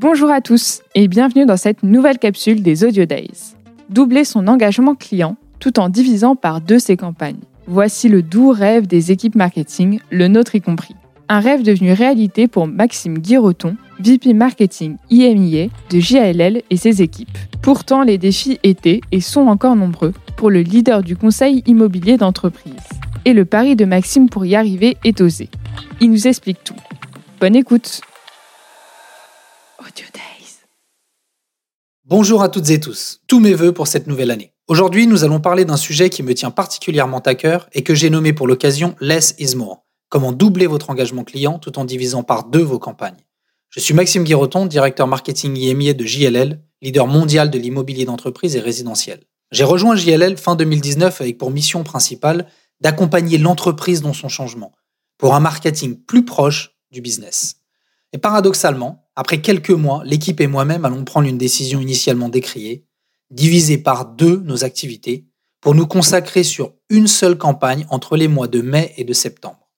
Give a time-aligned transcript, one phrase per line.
[0.00, 3.54] Bonjour à tous et bienvenue dans cette nouvelle capsule des Audio Days.
[3.90, 7.42] Doubler son engagement client tout en divisant par deux ses campagnes.
[7.66, 10.96] Voici le doux rêve des équipes marketing, le nôtre y compris.
[11.28, 17.36] Un rêve devenu réalité pour Maxime Guiroton, VP Marketing IMIA de JLL et ses équipes.
[17.60, 22.72] Pourtant, les défis étaient et sont encore nombreux pour le leader du conseil immobilier d'entreprise.
[23.26, 25.50] Et le pari de Maxime pour y arriver est osé.
[26.00, 26.76] Il nous explique tout.
[27.38, 28.00] Bonne écoute
[29.80, 30.60] Audio Days.
[32.10, 34.52] Bonjour à toutes et tous, tous mes voeux pour cette nouvelle année.
[34.66, 38.10] Aujourd'hui, nous allons parler d'un sujet qui me tient particulièrement à cœur et que j'ai
[38.10, 39.84] nommé pour l'occasion Less is More.
[40.08, 43.24] Comment doubler votre engagement client tout en divisant par deux vos campagnes.
[43.68, 48.60] Je suis Maxime Guiroton, directeur marketing IMIA de JLL, leader mondial de l'immobilier d'entreprise et
[48.60, 49.20] résidentiel.
[49.52, 52.48] J'ai rejoint JLL fin 2019 avec pour mission principale
[52.80, 54.72] d'accompagner l'entreprise dans son changement,
[55.16, 57.60] pour un marketing plus proche du business.
[58.12, 62.86] Et paradoxalement, après quelques mois, l'équipe et moi-même allons prendre une décision initialement décriée,
[63.30, 65.26] diviser par deux nos activités,
[65.60, 69.68] pour nous consacrer sur une seule campagne entre les mois de mai et de septembre.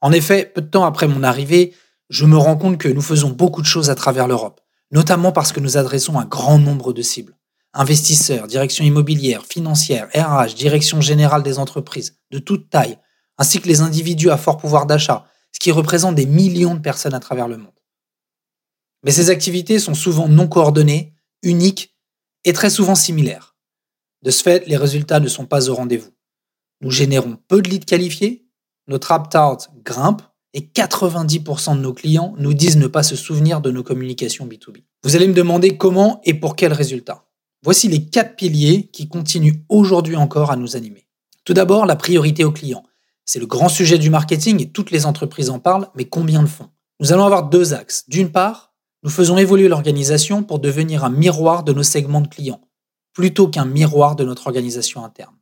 [0.00, 1.74] En effet, peu de temps après mon arrivée,
[2.08, 4.60] je me rends compte que nous faisons beaucoup de choses à travers l'Europe,
[4.92, 7.38] notamment parce que nous adressons un grand nombre de cibles
[7.74, 12.98] investisseurs, direction immobilière, financière, RH, direction générale des entreprises, de toute taille,
[13.36, 17.14] ainsi que les individus à fort pouvoir d'achat, ce qui représente des millions de personnes
[17.14, 17.77] à travers le monde.
[19.04, 21.96] Mais ces activités sont souvent non coordonnées, uniques
[22.44, 23.56] et très souvent similaires.
[24.22, 26.10] De ce fait, les résultats ne sont pas au rendez-vous.
[26.80, 28.46] Nous générons peu de leads qualifiés,
[28.86, 30.22] notre opt-out grimpe
[30.54, 34.82] et 90% de nos clients nous disent ne pas se souvenir de nos communications B2B.
[35.04, 37.28] Vous allez me demander comment et pour quels résultats.
[37.62, 41.06] Voici les quatre piliers qui continuent aujourd'hui encore à nous animer.
[41.44, 42.84] Tout d'abord, la priorité au client.
[43.24, 46.48] C'est le grand sujet du marketing et toutes les entreprises en parlent, mais combien le
[46.48, 46.70] font?
[47.00, 48.04] Nous allons avoir deux axes.
[48.08, 48.67] D'une part,
[49.02, 52.60] nous faisons évoluer l'organisation pour devenir un miroir de nos segments de clients,
[53.12, 55.36] plutôt qu'un miroir de notre organisation interne.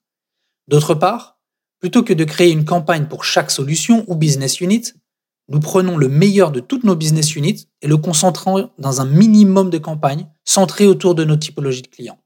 [0.69, 1.39] D'autre part,
[1.79, 4.93] plutôt que de créer une campagne pour chaque solution ou business unit,
[5.49, 9.71] nous prenons le meilleur de toutes nos business units et le concentrons dans un minimum
[9.71, 12.19] de campagnes centrées autour de nos typologies de clients.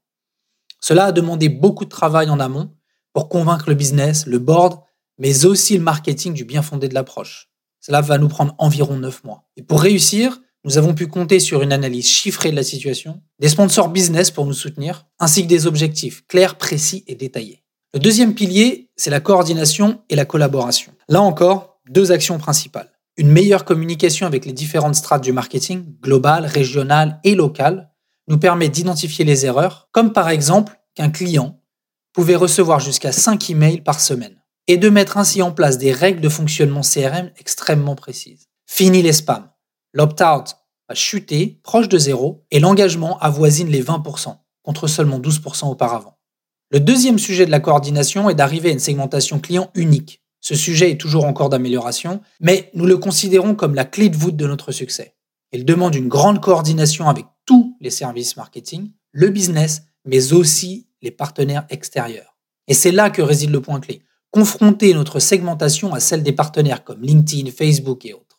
[0.79, 2.73] Cela a demandé beaucoup de travail en amont
[3.13, 4.81] pour convaincre le business, le board,
[5.19, 7.51] mais aussi le marketing du bien fondé de l'approche.
[7.79, 9.43] Cela va nous prendre environ 9 mois.
[9.55, 13.49] Et pour réussir, nous avons pu compter sur une analyse chiffrée de la situation, des
[13.49, 17.63] sponsors business pour nous soutenir, ainsi que des objectifs clairs, précis et détaillés.
[17.93, 20.93] Le deuxième pilier, c'est la coordination et la collaboration.
[21.09, 22.91] Là encore, deux actions principales
[23.21, 27.91] une meilleure communication avec les différentes strates du marketing, global, régional et local,
[28.27, 31.61] nous permet d'identifier les erreurs, comme par exemple qu'un client
[32.13, 36.21] pouvait recevoir jusqu'à 5 emails par semaine, et de mettre ainsi en place des règles
[36.21, 38.47] de fonctionnement CRM extrêmement précises.
[38.65, 39.50] Fini les spams.
[39.93, 40.55] L'opt-out
[40.87, 46.17] a chuté, proche de zéro, et l'engagement avoisine les 20%, contre seulement 12% auparavant.
[46.69, 50.89] Le deuxième sujet de la coordination est d'arriver à une segmentation client unique, ce sujet
[50.89, 54.71] est toujours encore d'amélioration, mais nous le considérons comme la clé de voûte de notre
[54.71, 55.15] succès.
[55.51, 61.11] Il demande une grande coordination avec tous les services marketing, le business, mais aussi les
[61.11, 62.37] partenaires extérieurs.
[62.67, 64.01] Et c'est là que réside le point clé.
[64.31, 68.30] Confronter notre segmentation à celle des partenaires comme LinkedIn, Facebook et autres.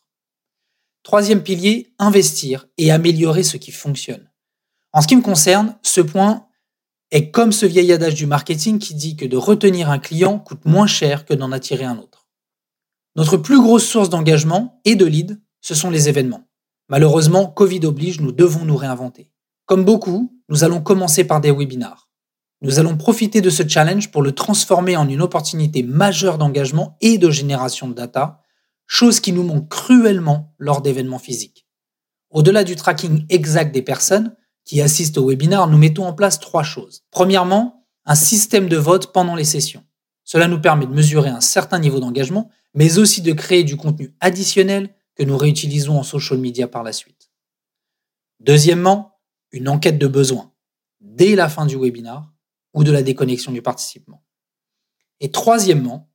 [1.03, 4.29] Troisième pilier, investir et améliorer ce qui fonctionne.
[4.93, 6.47] En ce qui me concerne, ce point
[7.11, 10.65] est comme ce vieil adage du marketing qui dit que de retenir un client coûte
[10.65, 12.27] moins cher que d'en attirer un autre.
[13.15, 16.47] Notre plus grosse source d'engagement et de lead, ce sont les événements.
[16.89, 19.29] Malheureusement, Covid oblige, nous devons nous réinventer.
[19.65, 22.09] Comme beaucoup, nous allons commencer par des webinars.
[22.61, 27.17] Nous allons profiter de ce challenge pour le transformer en une opportunité majeure d'engagement et
[27.17, 28.42] de génération de data,
[28.87, 31.67] chose qui nous manque cruellement lors d'événements physiques.
[32.29, 34.35] Au-delà du tracking exact des personnes,
[34.65, 37.03] qui assistent au webinaire, nous mettons en place trois choses.
[37.11, 39.83] Premièrement, un système de vote pendant les sessions.
[40.23, 44.15] Cela nous permet de mesurer un certain niveau d'engagement, mais aussi de créer du contenu
[44.19, 47.29] additionnel que nous réutilisons en social media par la suite.
[48.39, 49.19] Deuxièmement,
[49.51, 50.53] une enquête de besoin
[51.01, 52.31] dès la fin du webinaire
[52.73, 54.23] ou de la déconnexion du participant.
[55.19, 56.09] Et troisièmement,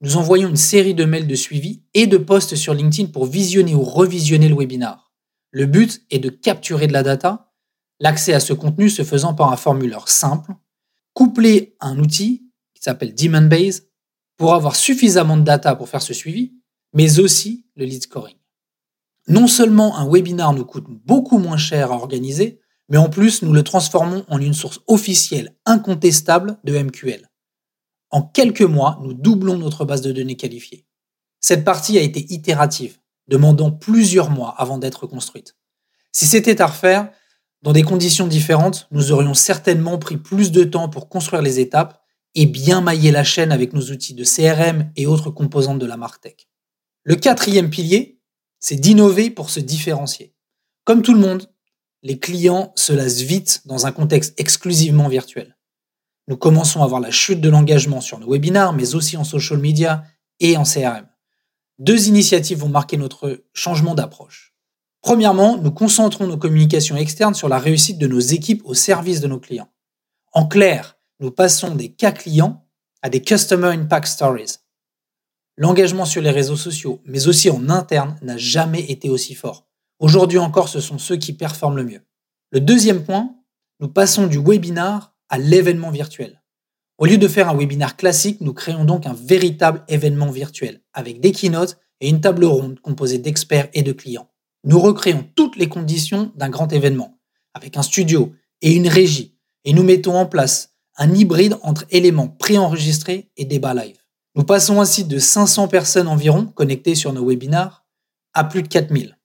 [0.00, 3.74] nous envoyons une série de mails de suivi et de posts sur LinkedIn pour visionner
[3.74, 5.10] ou revisionner le webinaire.
[5.50, 7.52] Le but est de capturer de la data
[8.00, 10.54] l'accès à ce contenu se faisant par un formulaire simple,
[11.14, 13.88] couplé à un outil qui s'appelle Demon-Base
[14.36, 16.54] pour avoir suffisamment de data pour faire ce suivi,
[16.92, 18.36] mais aussi le lead scoring.
[19.26, 23.52] Non seulement un webinar nous coûte beaucoup moins cher à organiser, mais en plus nous
[23.52, 27.27] le transformons en une source officielle incontestable de MQL.
[28.10, 30.86] En quelques mois, nous doublons notre base de données qualifiée.
[31.40, 35.56] Cette partie a été itérative, demandant plusieurs mois avant d'être construite.
[36.12, 37.10] Si c'était à refaire,
[37.62, 42.02] dans des conditions différentes, nous aurions certainement pris plus de temps pour construire les étapes
[42.34, 45.96] et bien mailler la chaîne avec nos outils de CRM et autres composantes de la
[45.96, 46.48] Martech.
[47.02, 48.20] Le quatrième pilier,
[48.60, 50.34] c'est d'innover pour se différencier.
[50.84, 51.50] Comme tout le monde,
[52.02, 55.57] les clients se lassent vite dans un contexte exclusivement virtuel.
[56.28, 59.58] Nous commençons à voir la chute de l'engagement sur nos webinars, mais aussi en social
[59.58, 60.04] media
[60.40, 61.06] et en CRM.
[61.78, 64.54] Deux initiatives vont marquer notre changement d'approche.
[65.00, 69.26] Premièrement, nous concentrons nos communications externes sur la réussite de nos équipes au service de
[69.26, 69.70] nos clients.
[70.32, 72.68] En clair, nous passons des cas clients
[73.00, 74.56] à des Customer Impact Stories.
[75.56, 79.66] L'engagement sur les réseaux sociaux, mais aussi en interne, n'a jamais été aussi fort.
[79.98, 82.02] Aujourd'hui encore, ce sont ceux qui performent le mieux.
[82.50, 83.34] Le deuxième point,
[83.80, 86.42] nous passons du webinar à l'événement virtuel.
[86.98, 91.20] Au lieu de faire un webinar classique, nous créons donc un véritable événement virtuel, avec
[91.20, 94.30] des keynotes et une table ronde composée d'experts et de clients.
[94.64, 97.18] Nous recréons toutes les conditions d'un grand événement,
[97.54, 98.32] avec un studio
[98.62, 103.74] et une régie, et nous mettons en place un hybride entre éléments préenregistrés et débats
[103.74, 103.98] live.
[104.34, 107.86] Nous passons ainsi de 500 personnes environ connectées sur nos webinars
[108.34, 109.16] à plus de 4000.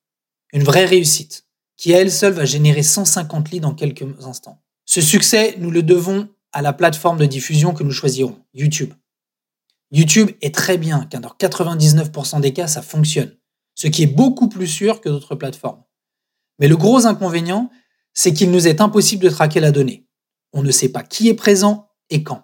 [0.53, 1.45] Une vraie réussite,
[1.77, 4.62] qui à elle seule va générer 150 leads dans quelques instants.
[4.93, 8.93] Ce succès, nous le devons à la plateforme de diffusion que nous choisirons, YouTube.
[9.89, 13.35] YouTube est très bien, car dans 99% des cas, ça fonctionne,
[13.73, 15.81] ce qui est beaucoup plus sûr que d'autres plateformes.
[16.59, 17.71] Mais le gros inconvénient,
[18.13, 20.05] c'est qu'il nous est impossible de traquer la donnée.
[20.51, 22.43] On ne sait pas qui est présent et quand.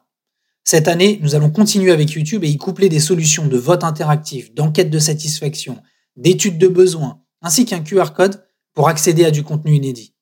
[0.63, 4.55] Cette année, nous allons continuer avec YouTube et y coupler des solutions de vote interactif,
[4.55, 5.83] d'enquête de satisfaction,
[6.15, 8.43] d'études de besoins, ainsi qu'un QR code
[8.73, 10.15] pour accéder à du contenu inédit.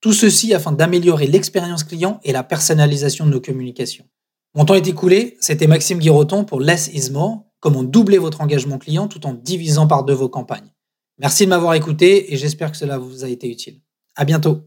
[0.00, 4.06] Tout ceci afin d'améliorer l'expérience client et la personnalisation de nos communications.
[4.54, 8.78] Mon temps est écoulé, c'était Maxime Guiroton pour Less is More, comment doubler votre engagement
[8.78, 10.72] client tout en divisant par deux vos campagnes.
[11.18, 13.80] Merci de m'avoir écouté et j'espère que cela vous a été utile.
[14.16, 14.62] À bientôt.